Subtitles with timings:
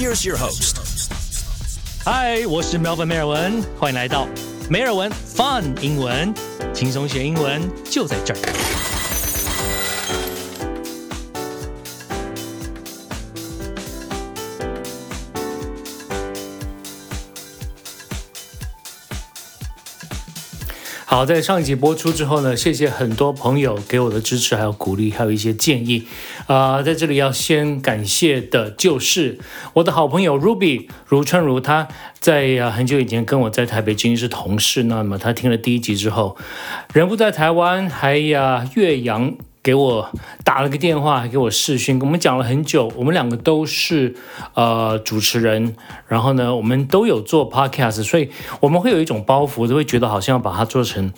[0.00, 0.76] Here's your host.
[2.02, 4.26] 嗨，我是 Melvin 梅尔文，欢迎来到
[4.70, 6.32] 梅尔文 Fun 英文，
[6.72, 8.40] 轻松学英文就在这儿。
[21.04, 26.08] 好，在上一集播出之后呢，谢谢很多朋友给我的支持，还有鼓励，还有一些建议。
[26.46, 29.38] 啊，在这里要先感谢的就是
[29.74, 31.88] 我的好朋友 Ruby 如春如，他
[32.18, 36.36] 在啊很久以前跟我在台北经是同事，那么他听了第一集之后，
[36.92, 39.34] 人不在台湾，还呀岳阳。
[39.62, 40.10] 给我
[40.42, 42.90] 打了个电话，还给我视讯，我们讲了很久。
[42.96, 44.14] 我们两个都是
[44.54, 45.76] 呃主持人，
[46.08, 51.12] 然后呢，我们都有做 podcast，所以我们会有一种包袱，都会觉得好像要把它做成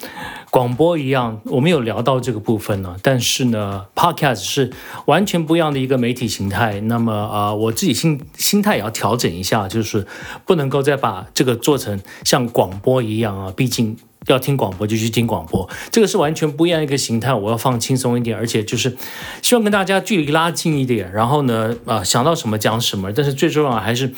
[0.51, 1.41] 广播一样。
[1.45, 4.73] 我们有聊到这个部分呢，但是呢，podcast 是
[5.07, 6.81] 完全不一样的一个媒体形态。
[6.81, 10.05] 那么啊，我自己心心态也要调整一下，就是
[10.45, 13.97] 不能够再把这个做成像广播一样啊，毕竟。
[14.27, 17.35] 要听广播就去听广播，这个是完全不一样一个形态。
[17.35, 18.97] 我要放轻松一点，而且就是
[19.43, 21.11] 希望跟大家距离拉近一点。
[21.13, 23.13] 然后呢，啊，想到什么讲什么。
[23.13, 24.13] 但是最重要还是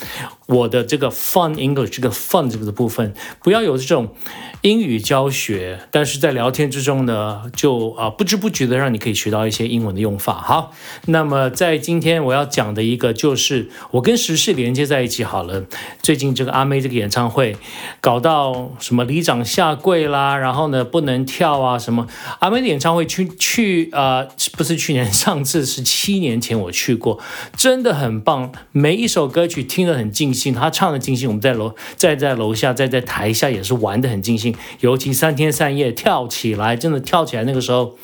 [0.46, 4.14] 我的这个 fun English 这个 fun 这个的部分，不要有这种
[4.60, 10.34] 英语教学，但是在聊天之中呢，就啊不知不觉的让你可以学到一些英文的用法。
[10.34, 10.72] 好，
[11.06, 15.64] 那么在今天我要讲的一个就是我跟时事连接在一起好了。
[16.02, 17.56] 最近这个阿妹这个演唱会
[18.02, 19.93] 搞到什么里长下跪。
[19.94, 22.04] 对啦，然后呢，不能跳啊，什么
[22.40, 27.20] 阿妹的演唱会去去啊，不是去年，上次是七年前我去过，
[27.56, 37.96] 真的很棒，每一首歌曲听得很尽兴，他唱的尽兴，我们在楼在在楼下，在在台下也是玩的很尽兴，尤其三天三夜跳起来，真的跳起来那个时候。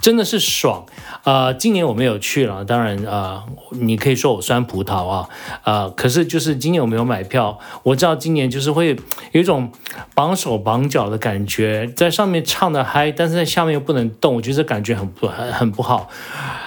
[0.00, 0.86] 真的是爽，
[1.24, 5.28] 呃，今年我没有去了，当然，呃，你可以说我酸葡萄啊，
[5.64, 8.96] 呃，可是就是今年我没有买票，我知道今年就是会
[9.32, 9.72] 有一种
[10.14, 16.08] 绑手绑脚的感觉，在上面唱的嗨，但是在下面又不能动，我觉得这感觉很不很很不好，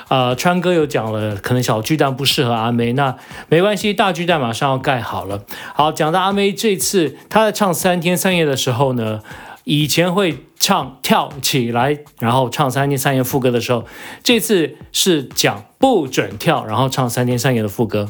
[0.10, 3.16] 呃，川哥有讲了，可能小巨蛋不适合阿妹，那
[3.48, 5.44] 没关系，大巨蛋马上要盖好了。
[5.74, 9.22] 好，讲到阿妹这次她在唱三天三夜的时候呢。
[9.64, 13.84] 以前会唱跳起来，然后唱三天三夜副歌的时候，
[14.24, 18.10] 这次是讲不准跳，然后唱三天三夜的副歌。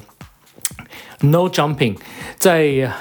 [1.21, 1.97] No jumping，
[2.37, 2.91] 在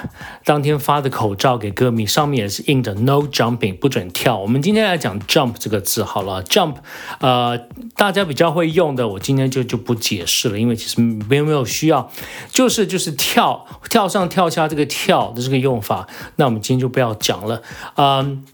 [0.45, 4.37] 当天发的口罩给歌迷，上面也是印着 No jumping，不准跳。
[4.37, 6.75] 我们今天来讲 jump 这个字好了，jump，
[7.19, 7.57] 呃，
[7.97, 12.09] 大家比较会用的，我今天就就不解释了，因为其实没有没有需要，
[12.51, 16.07] 就是就是跳跳上跳下这个跳的这个用法，
[16.37, 17.61] 那我们今天就不要讲了，
[17.95, 18.45] 嗯。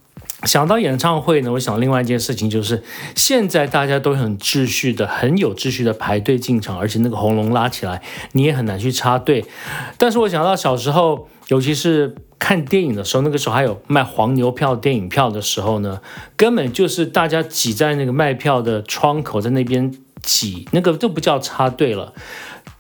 [0.43, 2.83] 想到演唱会呢，我想另外一件事情就是，
[3.15, 8.03] 现在大家都很秩序的、很有秩序的排队进场，而且那个红龙拉起来，
[8.33, 9.43] 你也很难去插队。
[9.97, 16.01] 但是我想到小时候，尤其是看电影的时候，那个时候还有卖黄牛票、电影票的时候呢，
[16.35, 22.13] 根本就是大家挤在那个卖票的窗口，在那边挤，那个都不叫插队了。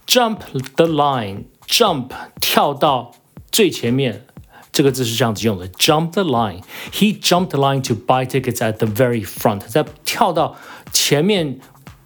[0.05, 0.37] Jump
[0.75, 3.13] the line，jump 跳到
[3.51, 4.27] 最前面。
[4.77, 6.61] 这个字是这样子用的：jump the line。
[6.91, 9.61] He jumped the line to buy tickets at the very front。
[9.61, 10.55] 在跳到
[10.93, 11.57] 前面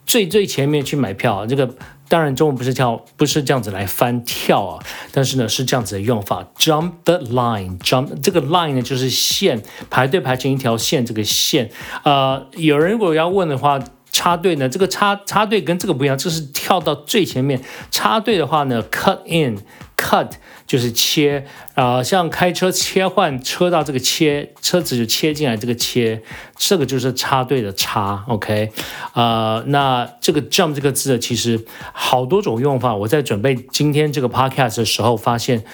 [0.05, 1.45] 最最前面去买票。
[1.45, 1.75] 这个
[2.07, 7.77] 当然中文不是跳，不是这样子来翻跳啊，但是呢是这样子的用法：jump the line。
[7.79, 11.05] jump 这个 line 呢就是线，排队排成一条线。
[11.05, 11.69] 这个线，
[12.05, 13.77] 呃，有人如果要问的话，
[14.13, 14.69] 插队呢？
[14.69, 17.61] 这个插插队跟这个不一样，这是跳到最前面。
[17.89, 20.31] 插队的话呢，cut in，cut。
[20.71, 26.21] 就是切啊，像开车切换车道，这个切车子就切进来，这个切，
[26.55, 28.71] 这个就是插队的插，OK，
[29.13, 32.95] 呃，那这个 jump 这个字其实好多种用法。
[32.95, 35.65] 我在准备今天这个 podcast 的时候，发现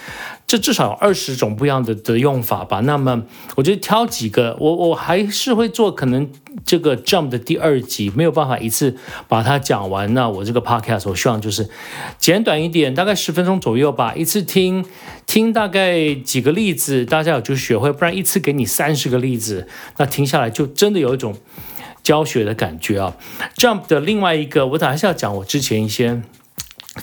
[0.48, 2.80] 这至少有二十种不一样的的用法吧。
[2.80, 3.22] 那么
[3.54, 6.28] 我就挑几个，我我还是会做可能。
[6.66, 8.96] 这个 jump 的第二集没有办法一次
[9.28, 11.68] 把它讲完，那我这个 podcast 我希望就是
[12.18, 14.84] 简短一点，大概十分钟左右吧，一次听
[15.26, 21.36] 听大概几个例子，大家有就学会，不然一次给你三十个例子，那停下来就真的有一种
[22.02, 23.16] 教学的感觉啊。
[23.56, 26.22] jump 的另外一个，我还是要讲我之前一些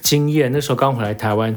[0.01, 1.55] 经验，那时候刚回来台湾。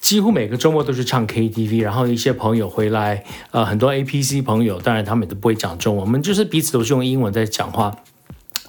[0.00, 7.94] 几乎每个周末都是唱 KTV，然后一些朋友回来，呃，很多 APC 朋友，当然他们都不会讲中文，我们就是彼此都是用英文在讲话。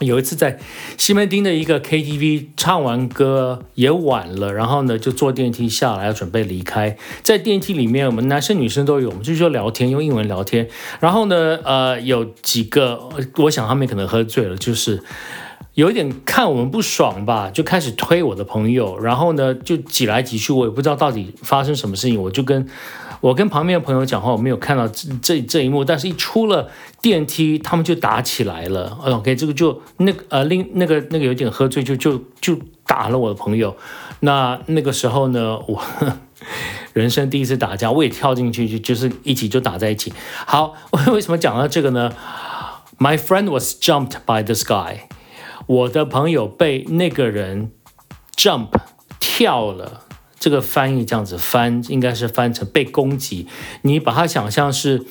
[0.01, 0.59] 有一次在
[0.98, 10.68] 西门町的一个 KTV 唱完歌也晚了，然后呢就坐电梯下来准备离开，在电梯里面我们男生女生都有，我们就说聊天用英文聊天，
[11.00, 15.01] 然后呢呃有几个我想他们可能喝醉了，就是
[15.75, 22.68] 有一点看我们不爽吧，就开始推我的朋友，然后呢就挤来挤去，我也不知道到底发生什么事情，我就跟。
[23.21, 26.69] 我跟旁边的朋友讲话，我没有看到这这这一幕，但是一出了
[27.01, 28.97] 电梯，他们就打起来了。
[29.06, 33.77] OK，这个就那个呃，另那个那个有点喝醉，就就就打了我的朋友。
[34.21, 35.81] 那那个时候呢，我
[36.94, 40.12] 人生第一次打架，我也跳进去，就就是一起就打在一起。
[40.47, 40.73] 好，
[41.13, 42.12] 为什么讲到这个呢
[42.97, 45.01] ？My friend was jumped by this guy，
[45.68, 47.71] 我的朋友被那个人
[48.35, 48.69] jump
[49.19, 50.06] 跳了。
[50.42, 53.48] 这个翻译这样子翻，应该是翻成被攻击。
[53.84, 55.06] 你把它想象是。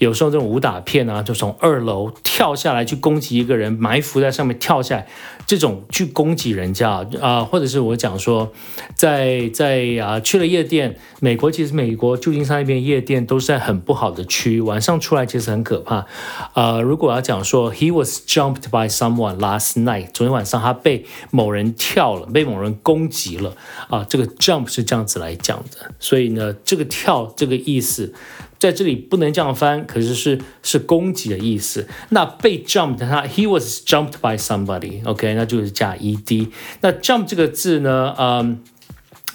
[0.00, 5.06] 有时候这种武打片啊，就从二楼跳下来去攻击一个人，埋伏在上面跳下来，
[5.46, 8.50] 这种去攻击人家啊，或者是我讲说，
[8.94, 16.06] 在在啊去了夜店，美国其实美国旧金山那边夜店都是在很不好的区域，晚上出来其实很可怕。
[16.54, 23.54] 呃，如果要讲说，He was jumped by someone last night，昨天晚上他被某人跳了，被某人攻击了
[23.90, 28.14] 啊，这个 jump 是这样子来讲的，所以呢，这个跳这个意思。
[28.60, 31.88] 在这里不能这样翻，可是是是攻击的意思。
[32.10, 36.48] 那被 jumped，他 he was jumped by somebody，OK，那就是加 ed。
[36.82, 38.62] 那 jump 这个字呢，嗯，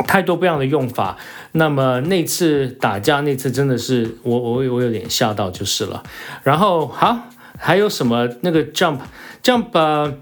[0.05, 1.17] 太多不一样的用法。
[1.53, 6.03] 那么那次打架那次真的是我我我有点吓到就是了。
[6.43, 8.99] 然后好，还有什么那个 jump
[9.41, 10.13] jump，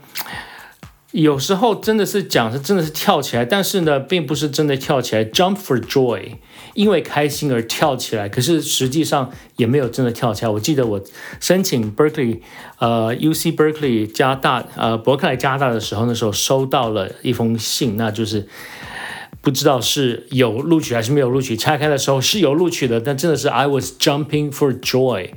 [1.12, 6.38] 有时候真的是讲是真的是跳起来，但是呢，并不是真的跳起来，jump for joy。
[6.74, 10.50] 因为开心而跳起来，可是实际上也没有真的跳起来。
[10.50, 11.02] 我记得我
[11.40, 12.40] 申请 Berkeley，
[12.80, 18.48] 呃，U C Berkeley 加大，呃，伯克莱加大的时候，那时候收到了一封信，那就是
[19.42, 21.56] 不知道是有录取还是没有录取。
[21.56, 25.32] 拆开的时候是有录取的，但真的是 I was jumping for joy。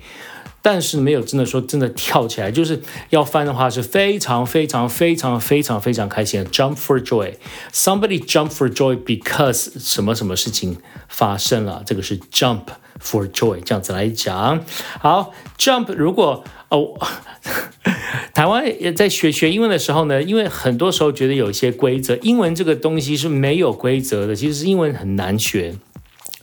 [0.69, 2.81] 但是没有真的说真的跳起来，就是
[3.11, 10.79] 要翻的话是非常非常非常非常非常开心的，jump for joy，somebody jump for joy because 什么什么事情
[11.09, 12.63] 发生了，这个是 jump
[13.01, 14.65] for joy 这样子来讲。
[14.99, 16.99] 好，jump 如果哦，
[18.35, 25.77] 台湾也在学学英文的时候呢，因为很多时候觉得有一些规则，英文这个东西是没有规则的，其实英文很难学。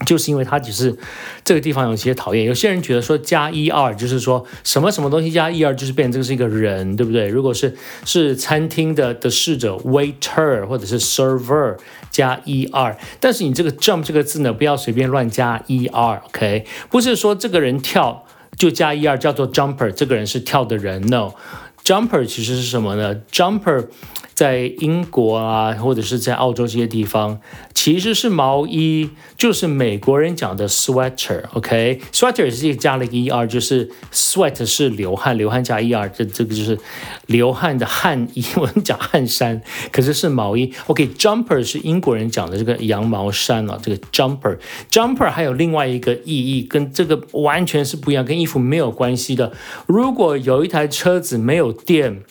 [0.06, 0.96] 就是因为它只是
[1.44, 7.28] 这个地方有些讨厌，有些人觉得说加一二就是说什么什么东西加一二就是变成这个是一个人，对不对？
[7.28, 11.78] 如果是是餐厅的的侍者 waiter 或者是 server
[12.12, 16.66] 加一二，但是你这个 jump 这个字呢，不要随便乱加一二，OK？
[16.90, 18.26] 不是说这个人跳
[18.58, 23.88] 就加一二叫做 jumper，这个人是跳的人，no，jumper 其实是什么呢？jumper
[24.34, 27.40] 在英国啊，或者是在澳洲这些地方。
[27.74, 36.78] 其实是毛衣，就是美国人讲的 sweater，OK，sweater 也是加了一个 e r，就是 sweat 是流汗，流汗加 e r，这这个就是
[37.26, 49.52] 流汗的汗衣，我们讲汗衫，可是是毛衣，OK，jumper 是英国人讲的这个羊毛衫啊，这个 jumper，jumper 还有另外一个意义，跟这个完全是不一样，跟衣服没有关系的。
[49.88, 52.22] 如果有一台车子没有电，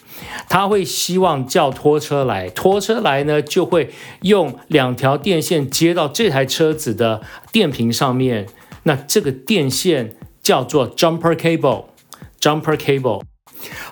[0.48, 3.90] 他会希望叫拖拖车来，拖车来呢就会
[4.22, 5.42] 用两条电。
[5.42, 8.46] 线接到这台车子的电瓶上面，
[8.84, 13.22] 那这个电线叫做 jumper cable，jumper cable。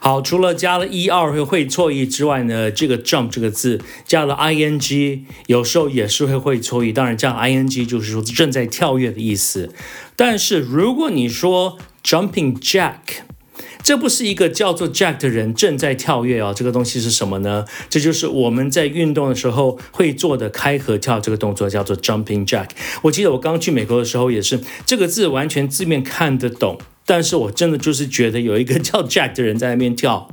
[0.01, 6.93] 好，除了加了 e 二会会错意之外呢，这个 jump 这个字加了 ing，有时候也是会会错意。
[6.93, 9.75] 当然，加 ing 就是说正在跳跃的意思。
[10.17, 12.95] 但是如果你说 jumping jack。
[13.83, 17.65] 这不是一个叫做 Jack 的人正在跳跃哦，这个东西是什么呢？
[17.89, 22.69] 这就是我们在运动的时候会做的开合跳这个动作，叫做 Jumping Jack。
[23.03, 30.29] 我记得我刚去美国的时候也是，这个字完全字面看得懂，但是我真的就是觉得有一个叫 Jack 的人在那边跳。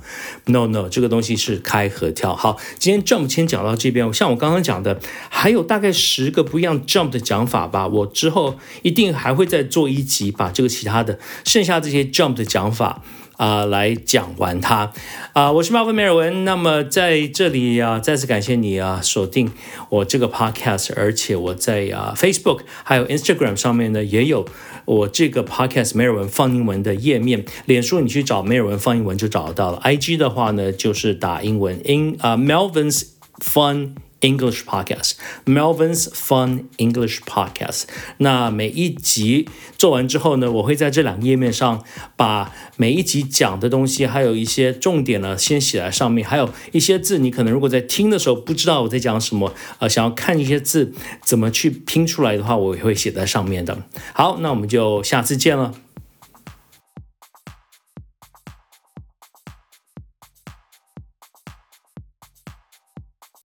[0.46, 2.36] No No，这个东西是开合跳。
[2.36, 4.14] 好，今天 Jump 先讲到这边。
[4.14, 5.00] 像我刚刚讲的，
[5.30, 7.88] 还有大概十个不一样 Jump 的讲法吧。
[7.88, 13.02] 我之后一定还会再做一集，把这个其他的剩下这些 Jump 的讲法。
[13.38, 14.92] 啊，来讲完它
[15.34, 15.52] 啊！
[15.52, 16.44] 我是马文梅尔文。
[16.44, 19.52] 那么在这里啊，再次感谢你啊，锁定
[19.90, 24.48] 我这个 podcast，而且我在啊 Facebook 还有 Instagram 上面呢，也有
[24.86, 27.46] 我这个 podcast 梅尔文放英文的页面。
[27.66, 29.80] 脸书你去找梅尔文放英文就找得到了。
[29.84, 33.04] IG 的话呢，就是打英文 in 啊 Melvin's
[33.40, 37.84] Fun English Podcast，Melvin's Fun English Podcast。
[38.18, 39.48] 那每一集
[39.78, 41.84] 做完之后呢，我会在这两个页面上
[42.16, 46.28] 把每一集讲的东西，还有一些重点呢，先写在上面。
[46.28, 50.94] 还有一些字，你可能如果在听的时候不知道我在讲什么，呃，想要看一些字
[51.24, 53.78] 怎么去拼出来的话，我也会写在上面的。
[54.14, 55.74] 好，那我们就下次见了。